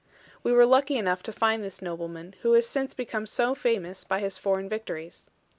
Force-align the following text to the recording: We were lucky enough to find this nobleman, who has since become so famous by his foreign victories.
We 0.41 0.51
were 0.51 0.65
lucky 0.65 0.97
enough 0.97 1.21
to 1.21 1.31
find 1.31 1.63
this 1.63 1.79
nobleman, 1.79 2.33
who 2.41 2.53
has 2.53 2.67
since 2.67 2.95
become 2.95 3.27
so 3.27 3.53
famous 3.53 4.03
by 4.03 4.19
his 4.19 4.39
foreign 4.39 4.67
victories. 4.67 5.27